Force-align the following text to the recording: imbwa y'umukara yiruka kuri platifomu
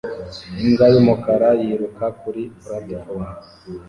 imbwa 0.63 0.85
y'umukara 0.93 1.49
yiruka 1.61 2.05
kuri 2.21 2.41
platifomu 2.63 3.29